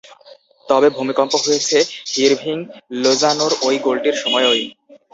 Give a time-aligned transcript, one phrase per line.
[0.67, 1.77] তবে ভূমিকম্প হয়েছে
[2.11, 2.57] হিরভিং
[3.01, 4.65] লোজানোর ওই গোলটির সময়ই।